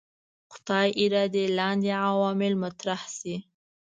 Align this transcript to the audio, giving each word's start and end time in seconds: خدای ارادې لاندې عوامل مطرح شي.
خدای 0.53 0.87
ارادې 1.03 1.45
لاندې 1.57 1.89
عوامل 2.07 2.53
مطرح 2.63 3.01
شي. 3.17 3.35